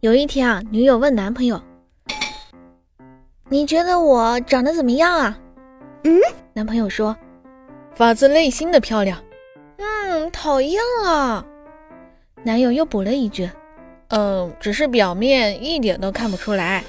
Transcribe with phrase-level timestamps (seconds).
[0.00, 1.60] 有一天啊女友问男朋友
[3.50, 5.38] 你觉得我长得怎么样啊？
[6.04, 6.18] 嗯？
[6.54, 7.14] 男朋友说
[7.94, 9.22] 发自内心的漂亮。
[9.76, 11.44] 嗯讨厌啊。
[12.42, 13.50] 男友又补了一句
[14.08, 16.82] 嗯只是表面一点都看不出来。